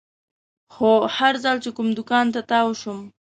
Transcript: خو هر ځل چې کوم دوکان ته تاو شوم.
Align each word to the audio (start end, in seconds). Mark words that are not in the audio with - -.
خو 0.73 0.89
هر 1.17 1.33
ځل 1.43 1.57
چې 1.63 1.69
کوم 1.75 1.87
دوکان 1.97 2.25
ته 2.33 2.41
تاو 2.49 2.69
شوم. 2.81 2.99